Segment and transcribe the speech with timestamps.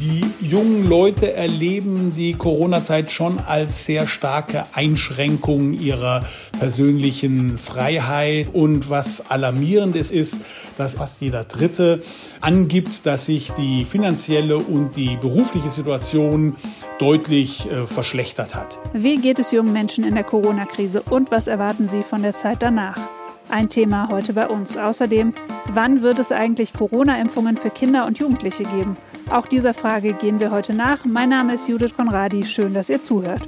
[0.00, 6.24] Die jungen Leute erleben die Corona-Zeit schon als sehr starke Einschränkung ihrer
[6.60, 8.48] persönlichen Freiheit.
[8.52, 10.40] Und was alarmierend ist, ist,
[10.76, 12.02] dass fast jeder Dritte
[12.40, 16.56] angibt, dass sich die finanzielle und die berufliche Situation
[17.00, 18.78] deutlich äh, verschlechtert hat.
[18.92, 22.62] Wie geht es jungen Menschen in der Corona-Krise und was erwarten sie von der Zeit
[22.62, 23.17] danach?
[23.50, 24.76] Ein Thema heute bei uns.
[24.76, 25.32] Außerdem,
[25.72, 28.98] wann wird es eigentlich Corona-Impfungen für Kinder und Jugendliche geben?
[29.30, 31.06] Auch dieser Frage gehen wir heute nach.
[31.06, 32.44] Mein Name ist Judith Konradi.
[32.44, 33.40] Schön, dass ihr zuhört.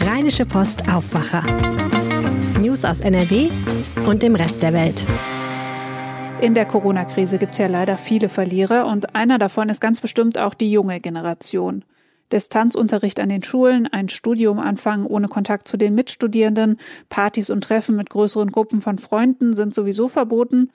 [0.00, 1.42] Rheinische Post Aufwacher.
[2.60, 3.50] News aus NRW
[4.06, 5.04] und dem Rest der Welt.
[6.40, 10.38] In der Corona-Krise gibt es ja leider viele Verlierer und einer davon ist ganz bestimmt
[10.38, 11.84] auch die junge Generation.
[12.32, 16.78] Distanzunterricht an den Schulen, ein Studium anfangen ohne Kontakt zu den Mitstudierenden,
[17.08, 20.70] Partys und Treffen mit größeren Gruppen von Freunden sind sowieso verboten.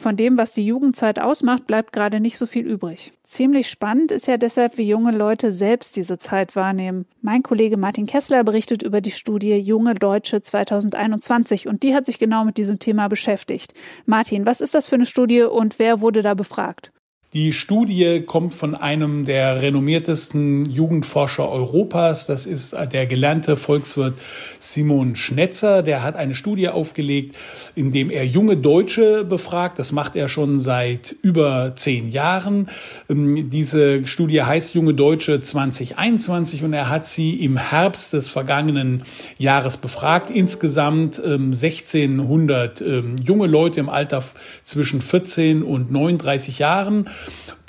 [0.00, 3.12] Von dem, was die Jugendzeit ausmacht, bleibt gerade nicht so viel übrig.
[3.22, 7.04] Ziemlich spannend ist ja deshalb, wie junge Leute selbst diese Zeit wahrnehmen.
[7.20, 12.18] Mein Kollege Martin Kessler berichtet über die Studie Junge Deutsche 2021 und die hat sich
[12.18, 13.74] genau mit diesem Thema beschäftigt.
[14.06, 16.92] Martin, was ist das für eine Studie und wer wurde da befragt?
[17.32, 22.26] Die Studie kommt von einem der renommiertesten Jugendforscher Europas.
[22.26, 24.14] Das ist der gelernte Volkswirt
[24.58, 25.84] Simon Schnetzer.
[25.84, 27.36] Der hat eine Studie aufgelegt,
[27.76, 29.78] in dem er junge Deutsche befragt.
[29.78, 32.68] Das macht er schon seit über zehn Jahren.
[33.08, 39.04] Ähm, diese Studie heißt Junge Deutsche 2021 und er hat sie im Herbst des vergangenen
[39.38, 40.30] Jahres befragt.
[40.30, 44.20] Insgesamt 1600 ähm, ähm, junge Leute im Alter
[44.64, 47.06] zwischen 14 und 39 Jahren.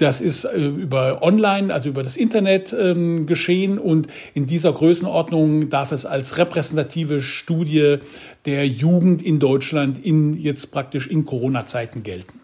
[0.01, 5.69] Das ist äh, über Online, also über das Internet ähm, geschehen und in dieser Größenordnung
[5.69, 7.97] darf es als repräsentative Studie
[8.45, 12.39] der Jugend in Deutschland in jetzt praktisch in Corona-Zeiten gelten.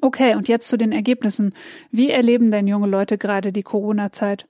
[0.00, 1.54] Okay, und jetzt zu den Ergebnissen.
[1.90, 4.46] Wie erleben denn junge Leute gerade die Corona-Zeit?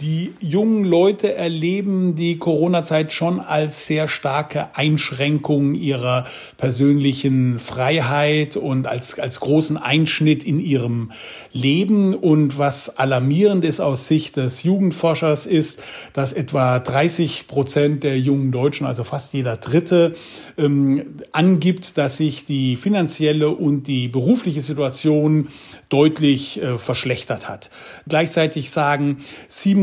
[0.00, 6.24] Die jungen Leute erleben die Corona-Zeit schon als sehr starke Einschränkung ihrer
[6.56, 11.12] persönlichen Freiheit und als, als großen Einschnitt in ihrem
[11.52, 12.14] Leben.
[12.14, 15.80] Und was alarmierend ist aus Sicht des Jugendforschers ist,
[16.14, 20.14] dass etwa 30 Prozent der jungen Deutschen, also fast jeder Dritte,
[20.58, 25.48] ähm, angibt, dass sich die finanzielle und die berufliche Situation
[25.90, 27.70] deutlich äh, verschlechtert hat.
[28.08, 29.18] Gleichzeitig sagen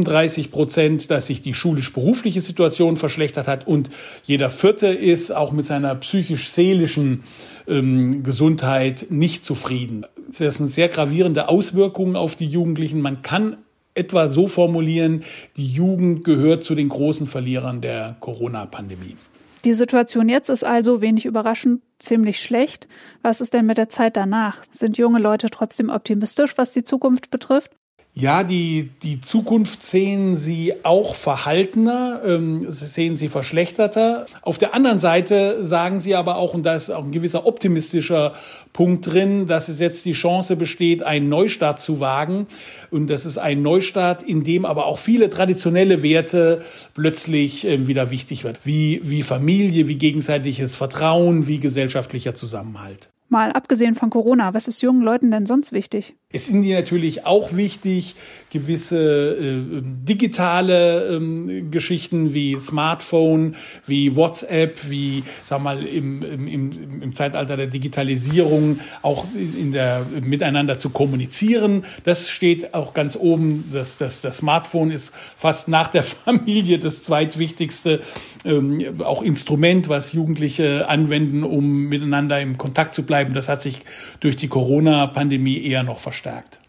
[0.04, 3.90] 37 Prozent, dass sich die schulisch-berufliche Situation verschlechtert hat und
[4.24, 7.24] jeder Vierte ist auch mit seiner psychisch-seelischen
[7.68, 10.06] ähm, Gesundheit nicht zufrieden.
[10.38, 13.02] Das sind sehr gravierende Auswirkungen auf die Jugendlichen.
[13.02, 13.58] Man kann
[13.96, 15.24] etwa so formulieren,
[15.58, 19.18] die Jugend gehört zu den großen Verlierern der Corona-Pandemie.
[19.66, 22.88] Die Situation jetzt ist also wenig überraschend ziemlich schlecht.
[23.22, 24.64] Was ist denn mit der Zeit danach?
[24.72, 27.72] Sind junge Leute trotzdem optimistisch, was die Zukunft betrifft?
[28.20, 34.26] Ja, die, die Zukunft sehen sie auch verhaltener, ähm, sehen sie verschlechterter.
[34.42, 38.34] Auf der anderen Seite sagen sie aber auch, und da ist auch ein gewisser optimistischer
[38.74, 42.48] Punkt drin, dass es jetzt die Chance besteht, einen Neustart zu wagen.
[42.92, 46.62] Und das ist ein Neustart, in dem aber auch viele traditionelle Werte
[46.96, 48.60] plötzlich äh, wieder wichtig wird.
[48.66, 53.10] Wie, wie Familie, wie gegenseitiges Vertrauen, wie gesellschaftlicher Zusammenhalt.
[53.32, 56.16] Mal abgesehen von Corona, was ist jungen Leuten denn sonst wichtig?
[56.32, 58.16] Es ist ihnen natürlich auch wichtig,
[58.52, 67.14] gewisse äh, digitale ähm, Geschichten wie Smartphone, wie WhatsApp, wie, sag mal, im, im, im
[67.14, 71.84] Zeitalter der Digitalisierung auch in der, miteinander zu kommunizieren.
[72.04, 73.70] Das steht auch ganz oben.
[73.72, 78.02] Das, das, das Smartphone ist fast nach der Familie das zweitwichtigste
[78.44, 83.34] ähm, auch Instrument, was Jugendliche anwenden, um miteinander im Kontakt zu bleiben bleiben.
[83.34, 83.82] Das hat sich
[84.20, 86.60] durch die Corona-Pandemie eher noch verstärkt.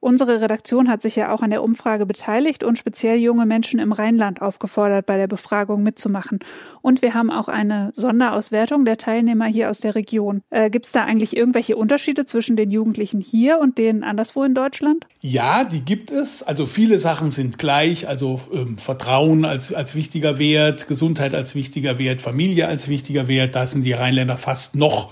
[0.00, 3.90] Unsere Redaktion hat sich ja auch an der Umfrage beteiligt und speziell junge Menschen im
[3.90, 6.38] Rheinland aufgefordert, bei der Befragung mitzumachen.
[6.82, 10.42] Und wir haben auch eine Sonderauswertung der Teilnehmer hier aus der Region.
[10.50, 14.54] Äh, Gibt es da eigentlich irgendwelche Unterschiede zwischen den Jugendlichen hier und denen anderswo in
[14.54, 15.04] Deutschland?
[15.20, 16.44] Ja, die gibt es.
[16.44, 18.06] Also viele Sachen sind gleich.
[18.06, 23.56] Also ähm, Vertrauen als, als wichtiger Wert, Gesundheit als wichtiger Wert, Familie als wichtiger Wert.
[23.56, 25.10] Da sind die Rheinländer fast noch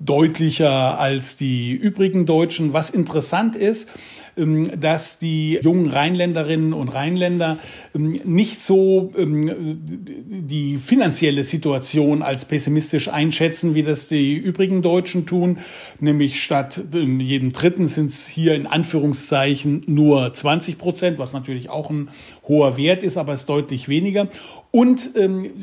[0.00, 2.72] deutlicher als die übrigen Deutschen.
[2.72, 3.88] Was interessant ist,
[4.36, 7.58] ähm, dass die jungen Rheinländerinnen und Rheinländer
[7.94, 15.26] ähm, nicht so ähm, die finanzielle Situation als pessimistisch einschätzen, wie das die übrigen Deutschen
[15.26, 15.58] tun.
[15.98, 21.90] Nämlich statt jedem Dritten sind es hier in Anführungszeichen nur 20 Prozent, was natürlich auch
[21.90, 22.08] ein
[22.48, 24.28] hoher Wert ist, aber es ist deutlich weniger.
[24.70, 25.10] Und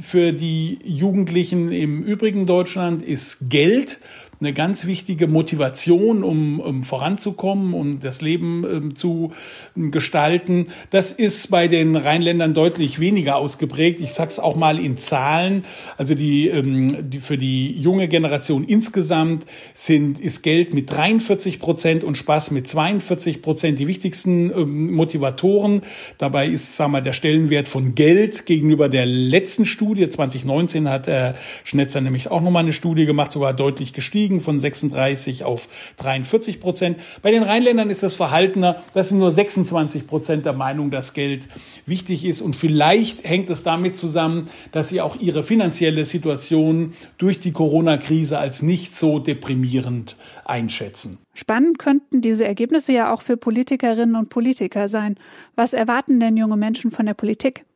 [0.02, 4.02] für die Jugendlichen im übrigen Deutschland ist Geld
[4.40, 9.32] eine ganz wichtige Motivation, um, um voranzukommen und das Leben ähm, zu
[9.76, 10.68] gestalten.
[10.92, 14.00] Das ist bei den Rheinländern deutlich weniger ausgeprägt.
[14.00, 15.66] Ich sag's auch mal in Zahlen.
[15.98, 22.04] Also die, ähm, die für die junge Generation insgesamt sind ist Geld mit 43 Prozent
[22.04, 25.82] und Spaß mit 42 Prozent die wichtigsten ähm, Motivatoren.
[26.20, 31.36] Dabei ist, sagen wir, der Stellenwert von Geld gegenüber der letzten Studie 2019 hat Herr
[31.64, 37.00] Schnetzer nämlich auch nochmal eine Studie gemacht, sogar deutlich gestiegen von 36 auf 43 Prozent.
[37.22, 38.84] Bei den Rheinländern ist das verhaltener.
[38.94, 41.48] Das sind nur 26 Prozent der Meinung, dass Geld
[41.86, 42.42] wichtig ist.
[42.42, 48.38] Und vielleicht hängt es damit zusammen, dass sie auch ihre finanzielle Situation durch die Corona-Krise
[48.38, 51.20] als nicht so deprimierend einschätzen.
[51.34, 55.16] Spannend könnten diese Ergebnisse ja auch für Politikerinnen und Politiker sein.
[55.56, 57.67] Was erwarten denn junge Menschen von der Politik?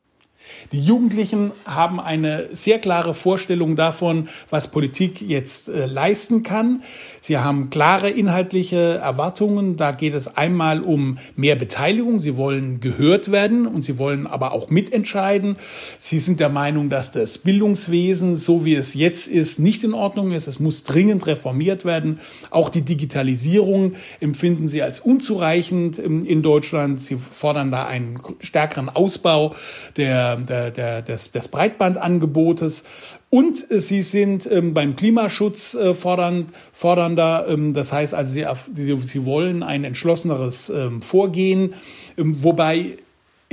[0.72, 6.82] Die Jugendlichen haben eine sehr klare Vorstellung davon, was Politik jetzt äh, leisten kann.
[7.20, 9.76] Sie haben klare inhaltliche Erwartungen.
[9.76, 12.20] Da geht es einmal um mehr Beteiligung.
[12.20, 15.56] Sie wollen gehört werden und sie wollen aber auch mitentscheiden.
[15.98, 20.32] Sie sind der Meinung, dass das Bildungswesen, so wie es jetzt ist, nicht in Ordnung
[20.32, 20.46] ist.
[20.46, 22.18] Es muss dringend reformiert werden.
[22.50, 27.02] Auch die Digitalisierung empfinden sie als unzureichend in Deutschland.
[27.02, 29.54] Sie fordern da einen stärkeren Ausbau
[29.96, 32.84] der der, der, des, des Breitbandangebotes.
[33.30, 37.46] Und äh, sie sind ähm, beim Klimaschutz äh, fordern, fordernder.
[37.48, 41.74] Ähm, das heißt also, sie, sie, wollen ein entschlosseneres ähm, Vorgehen,
[42.18, 42.96] ähm, wobei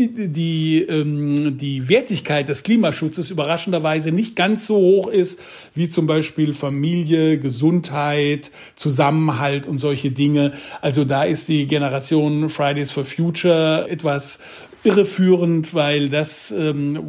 [0.07, 5.39] die, ähm, die Wertigkeit des Klimaschutzes überraschenderweise nicht ganz so hoch ist
[5.75, 10.53] wie zum Beispiel Familie, Gesundheit, Zusammenhalt und solche Dinge.
[10.81, 14.39] Also da ist die Generation Fridays for Future etwas
[14.83, 16.99] irreführend, weil das ähm,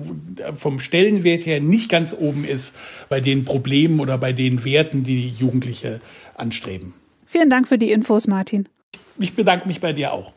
[0.57, 2.75] vom Stellenwert her nicht ganz oben ist
[3.09, 6.01] bei den Problemen oder bei den Werten, die Jugendliche
[6.35, 6.95] anstreben.
[7.27, 8.69] Vielen Dank für die Infos, Martin.
[9.19, 10.33] Ich bedanke mich bei dir auch.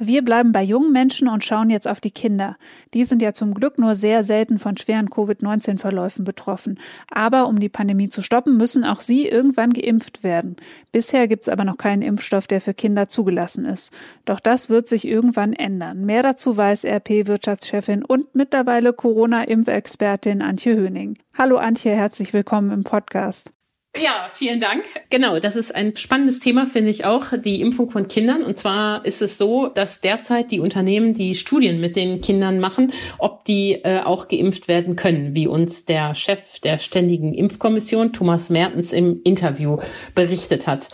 [0.00, 2.56] Wir bleiben bei jungen Menschen und schauen jetzt auf die Kinder.
[2.94, 6.78] Die sind ja zum Glück nur sehr selten von schweren Covid-19-Verläufen betroffen.
[7.10, 10.54] Aber um die Pandemie zu stoppen, müssen auch sie irgendwann geimpft werden.
[10.92, 13.92] Bisher gibt es aber noch keinen Impfstoff, der für Kinder zugelassen ist.
[14.24, 16.04] Doch das wird sich irgendwann ändern.
[16.04, 21.18] Mehr dazu weiß RP-Wirtschaftschefin und mittlerweile Corona-Impfexpertin Antje Höning.
[21.36, 23.52] Hallo Antje, herzlich willkommen im Podcast.
[23.96, 24.84] Ja, vielen Dank.
[25.10, 28.42] Genau, das ist ein spannendes Thema, finde ich auch, die Impfung von Kindern.
[28.44, 32.92] Und zwar ist es so, dass derzeit die Unternehmen die Studien mit den Kindern machen,
[33.18, 38.50] ob die äh, auch geimpft werden können, wie uns der Chef der Ständigen Impfkommission, Thomas
[38.50, 39.78] Mertens, im Interview
[40.14, 40.90] berichtet hat.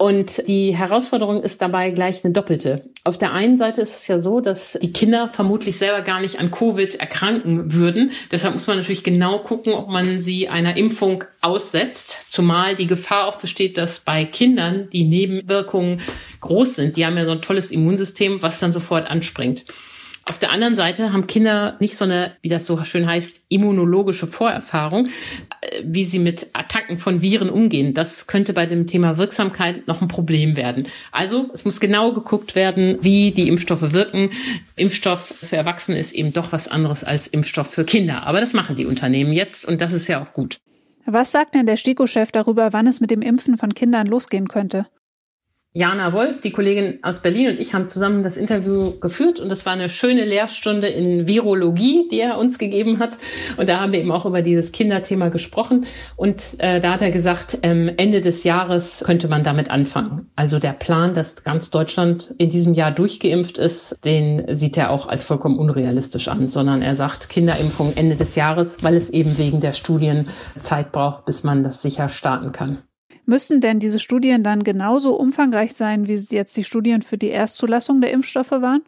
[0.00, 2.86] Und die Herausforderung ist dabei gleich eine doppelte.
[3.04, 6.40] Auf der einen Seite ist es ja so, dass die Kinder vermutlich selber gar nicht
[6.40, 8.10] an Covid erkranken würden.
[8.30, 12.32] Deshalb muss man natürlich genau gucken, ob man sie einer Impfung aussetzt.
[12.32, 16.00] Zumal die Gefahr auch besteht, dass bei Kindern die Nebenwirkungen
[16.40, 16.96] groß sind.
[16.96, 19.66] Die haben ja so ein tolles Immunsystem, was dann sofort anspringt.
[20.30, 24.28] Auf der anderen Seite haben Kinder nicht so eine, wie das so schön heißt, immunologische
[24.28, 25.08] Vorerfahrung,
[25.60, 27.94] äh, wie sie mit Attacken von Viren umgehen.
[27.94, 30.86] Das könnte bei dem Thema Wirksamkeit noch ein Problem werden.
[31.10, 34.30] Also es muss genau geguckt werden, wie die Impfstoffe wirken.
[34.76, 38.24] Impfstoff für Erwachsene ist eben doch was anderes als Impfstoff für Kinder.
[38.24, 40.60] Aber das machen die Unternehmen jetzt und das ist ja auch gut.
[41.06, 44.86] Was sagt denn der STIKO-Chef darüber, wann es mit dem Impfen von Kindern losgehen könnte?
[45.72, 49.64] Jana Wolf, die Kollegin aus Berlin und ich haben zusammen das Interview geführt und das
[49.66, 53.18] war eine schöne Lehrstunde in Virologie, die er uns gegeben hat.
[53.56, 55.86] Und da haben wir eben auch über dieses Kinderthema gesprochen.
[56.16, 60.28] Und äh, da hat er gesagt, ähm, Ende des Jahres könnte man damit anfangen.
[60.34, 65.06] Also der Plan, dass ganz Deutschland in diesem Jahr durchgeimpft ist, den sieht er auch
[65.06, 69.60] als vollkommen unrealistisch an, sondern er sagt Kinderimpfung Ende des Jahres, weil es eben wegen
[69.60, 70.26] der Studien
[70.62, 72.78] Zeit braucht, bis man das sicher starten kann.
[73.26, 78.00] Müssen denn diese Studien dann genauso umfangreich sein, wie jetzt die Studien für die Erstzulassung
[78.00, 78.82] der Impfstoffe waren?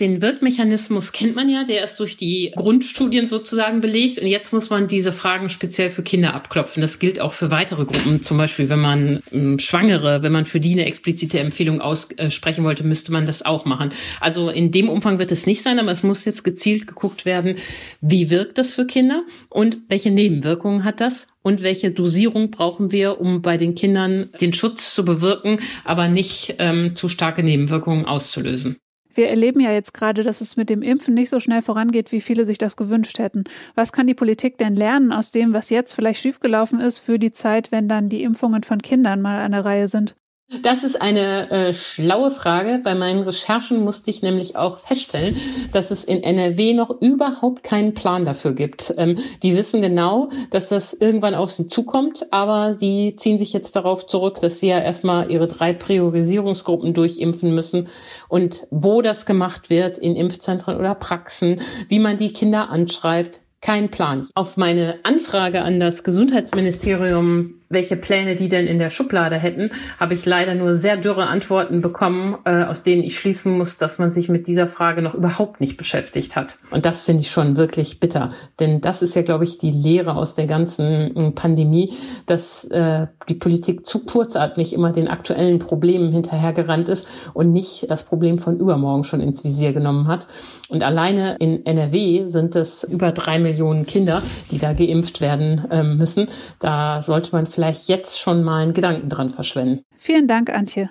[0.00, 4.18] Den Wirkmechanismus kennt man ja, der ist durch die Grundstudien sozusagen belegt.
[4.18, 6.80] Und jetzt muss man diese Fragen speziell für Kinder abklopfen.
[6.80, 8.20] Das gilt auch für weitere Gruppen.
[8.20, 12.82] Zum Beispiel, wenn man ähm, Schwangere, wenn man für die eine explizite Empfehlung aussprechen wollte,
[12.82, 13.92] müsste man das auch machen.
[14.18, 17.58] Also in dem Umfang wird es nicht sein, aber es muss jetzt gezielt geguckt werden,
[18.00, 23.20] wie wirkt das für Kinder und welche Nebenwirkungen hat das und welche Dosierung brauchen wir,
[23.20, 28.78] um bei den Kindern den Schutz zu bewirken, aber nicht ähm, zu starke Nebenwirkungen auszulösen.
[29.14, 32.20] Wir erleben ja jetzt gerade, dass es mit dem Impfen nicht so schnell vorangeht, wie
[32.20, 33.44] viele sich das gewünscht hätten.
[33.74, 37.32] Was kann die Politik denn lernen aus dem, was jetzt vielleicht schiefgelaufen ist, für die
[37.32, 40.16] Zeit, wenn dann die Impfungen von Kindern mal an der Reihe sind?
[40.62, 42.78] Das ist eine äh, schlaue Frage.
[42.84, 45.36] Bei meinen Recherchen musste ich nämlich auch feststellen,
[45.72, 48.92] dass es in NRW noch überhaupt keinen Plan dafür gibt.
[48.98, 53.74] Ähm, die wissen genau, dass das irgendwann auf sie zukommt, aber die ziehen sich jetzt
[53.74, 57.88] darauf zurück, dass sie ja erstmal ihre drei Priorisierungsgruppen durchimpfen müssen
[58.28, 63.90] und wo das gemacht wird, in Impfzentren oder Praxen, wie man die Kinder anschreibt, kein
[63.90, 64.28] Plan.
[64.34, 70.14] Auf meine Anfrage an das Gesundheitsministerium welche Pläne die denn in der Schublade hätten, habe
[70.14, 74.12] ich leider nur sehr dürre Antworten bekommen, äh, aus denen ich schließen muss, dass man
[74.12, 76.58] sich mit dieser Frage noch überhaupt nicht beschäftigt hat.
[76.70, 78.30] Und das finde ich schon wirklich bitter.
[78.60, 81.92] Denn das ist ja, glaube ich, die Lehre aus der ganzen äh, Pandemie,
[82.24, 88.04] dass äh, die Politik zu kurzatmig immer den aktuellen Problemen hinterhergerannt ist und nicht das
[88.04, 90.28] Problem von übermorgen schon ins Visier genommen hat.
[90.68, 95.82] Und alleine in NRW sind es über drei Millionen Kinder, die da geimpft werden äh,
[95.82, 96.28] müssen.
[96.60, 99.82] Da sollte man vielleicht vielleicht jetzt schon mal einen Gedanken dran verschwenden.
[99.96, 100.90] Vielen Dank, Antje.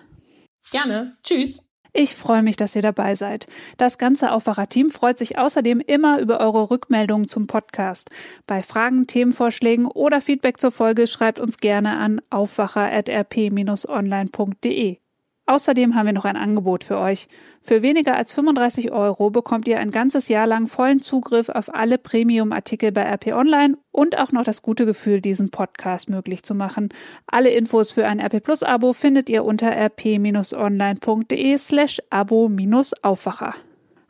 [0.71, 1.15] Gerne.
[1.23, 1.61] Tschüss.
[1.95, 3.45] Ich freue mich, dass ihr dabei seid.
[3.77, 8.09] Das ganze Aufwacher-Team freut sich außerdem immer über eure Rückmeldungen zum Podcast.
[8.47, 15.02] Bei Fragen, Themenvorschlägen oder Feedback zur Folge schreibt uns gerne an aufwacher.rp-online.de.
[15.45, 17.27] Außerdem haben wir noch ein Angebot für euch.
[17.61, 21.97] Für weniger als 35 Euro bekommt ihr ein ganzes Jahr lang vollen Zugriff auf alle
[21.97, 26.89] Premium-Artikel bei RP Online und auch noch das gute Gefühl, diesen Podcast möglich zu machen.
[27.27, 33.55] Alle Infos für ein RP Plus Abo findet ihr unter rp-online.de slash abo-aufwacher.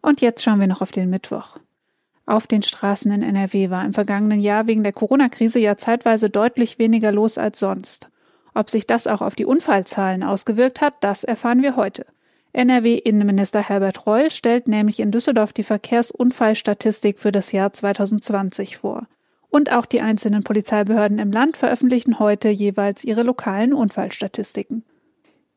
[0.04, 1.58] Und jetzt schauen wir noch auf den Mittwoch.
[2.26, 6.78] Auf den Straßen in NRW war im vergangenen Jahr wegen der Corona-Krise ja zeitweise deutlich
[6.78, 8.10] weniger los als sonst.
[8.54, 12.06] Ob sich das auch auf die Unfallzahlen ausgewirkt hat, das erfahren wir heute.
[12.54, 19.08] NRW-Innenminister Herbert Reul stellt nämlich in Düsseldorf die Verkehrsunfallstatistik für das Jahr 2020 vor.
[19.50, 24.84] Und auch die einzelnen Polizeibehörden im Land veröffentlichen heute jeweils ihre lokalen Unfallstatistiken.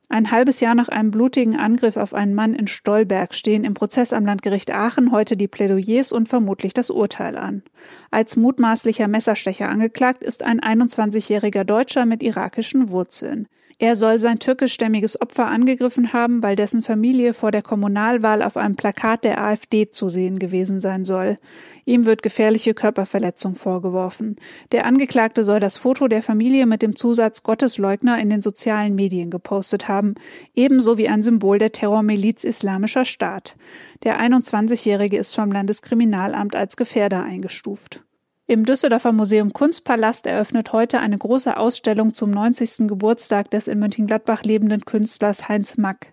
[0.08, 4.12] Ein halbes Jahr nach einem blutigen Angriff auf einen Mann in Stolberg stehen im Prozess
[4.12, 7.62] am Landgericht Aachen heute die Plädoyers und vermutlich das Urteil an.
[8.12, 13.48] Als mutmaßlicher Messerstecher angeklagt ist ein 21-jähriger Deutscher mit irakischen Wurzeln.
[13.78, 18.74] Er soll sein türkischstämmiges Opfer angegriffen haben, weil dessen Familie vor der Kommunalwahl auf einem
[18.74, 21.36] Plakat der AfD zu sehen gewesen sein soll.
[21.84, 24.36] Ihm wird gefährliche Körperverletzung vorgeworfen.
[24.72, 29.30] Der Angeklagte soll das Foto der Familie mit dem Zusatz Gottesleugner in den sozialen Medien
[29.30, 30.14] gepostet haben,
[30.54, 33.56] ebenso wie ein Symbol der Terrormiliz Islamischer Staat.
[34.04, 38.05] Der 21-Jährige ist vom Landeskriminalamt als Gefährder eingestuft.
[38.48, 42.86] Im Düsseldorfer Museum Kunstpalast eröffnet heute eine große Ausstellung zum 90.
[42.86, 46.12] Geburtstag des in Mönchengladbach lebenden Künstlers Heinz Mack.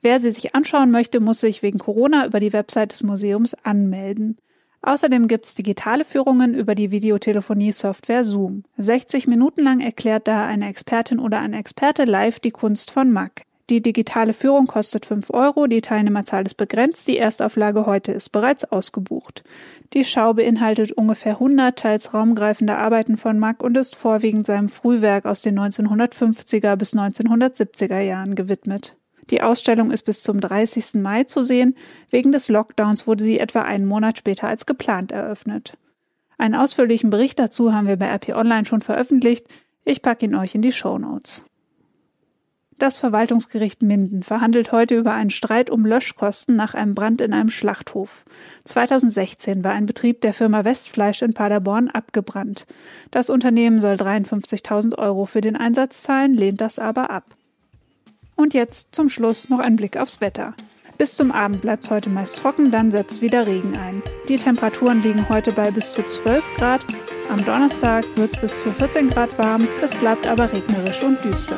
[0.00, 4.38] Wer sie sich anschauen möchte, muss sich wegen Corona über die Website des Museums anmelden.
[4.82, 8.62] Außerdem gibt's digitale Führungen über die Videotelefonie-Software Zoom.
[8.76, 13.46] 60 Minuten lang erklärt da eine Expertin oder ein Experte live die Kunst von Mack.
[13.70, 18.70] Die digitale Führung kostet 5 Euro, die Teilnehmerzahl ist begrenzt, die Erstauflage heute ist bereits
[18.70, 19.42] ausgebucht.
[19.94, 25.24] Die Schau beinhaltet ungefähr 100 teils raumgreifende Arbeiten von Mack und ist vorwiegend seinem Frühwerk
[25.24, 28.96] aus den 1950er bis 1970er Jahren gewidmet.
[29.30, 31.00] Die Ausstellung ist bis zum 30.
[31.00, 31.76] Mai zu sehen.
[32.10, 35.78] Wegen des Lockdowns wurde sie etwa einen Monat später als geplant eröffnet.
[36.36, 39.46] Einen ausführlichen Bericht dazu haben wir bei RP Online schon veröffentlicht.
[39.84, 41.44] Ich packe ihn euch in die Show Notes.
[42.78, 47.48] Das Verwaltungsgericht Minden verhandelt heute über einen Streit um Löschkosten nach einem Brand in einem
[47.48, 48.24] Schlachthof.
[48.64, 52.66] 2016 war ein Betrieb der Firma Westfleisch in Paderborn abgebrannt.
[53.12, 57.24] Das Unternehmen soll 53.000 Euro für den Einsatz zahlen, lehnt das aber ab.
[58.34, 60.54] Und jetzt zum Schluss noch ein Blick aufs Wetter.
[60.98, 64.02] Bis zum Abend bleibt es heute meist trocken, dann setzt wieder Regen ein.
[64.28, 66.80] Die Temperaturen liegen heute bei bis zu 12 Grad.
[67.30, 71.56] Am Donnerstag wird es bis zu 14 Grad warm, es bleibt aber regnerisch und düster.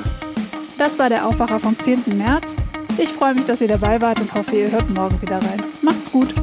[0.78, 2.04] Das war der Aufwacher vom 10.
[2.16, 2.54] März.
[2.98, 5.62] Ich freue mich, dass ihr dabei wart und hoffe, ihr hört morgen wieder rein.
[5.82, 6.34] Macht's gut!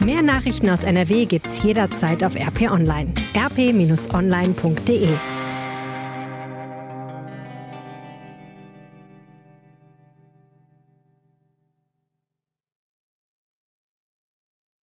[0.00, 3.12] Mehr Nachrichten aus NRW gibt's jederzeit auf RP Online.
[3.34, 5.08] rp-online.de